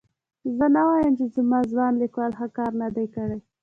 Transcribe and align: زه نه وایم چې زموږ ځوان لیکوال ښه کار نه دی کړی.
زه 0.57 0.65
نه 0.75 0.81
وایم 0.87 1.13
چې 1.19 1.25
زموږ 1.35 1.63
ځوان 1.73 1.93
لیکوال 2.01 2.31
ښه 2.39 2.47
کار 2.57 2.71
نه 2.81 2.87
دی 2.95 3.05
کړی. 3.15 3.37